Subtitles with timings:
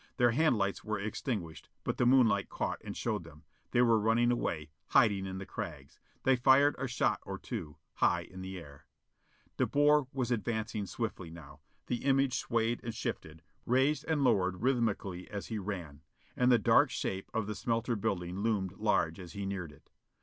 [0.17, 3.43] Their hand lights were extinguished, but the moonlight caught and showed them.
[3.69, 5.99] They were running away; hiding in the crags.
[6.23, 8.87] They fired a shot or two, high in the air.
[9.57, 11.59] De Boer was advancing swiftly now.
[11.85, 16.01] The image swayed and shifted, raised and lowered rhythmically as he ran.
[16.35, 19.91] And the dark shape of the smelter building loomed large as he neared it.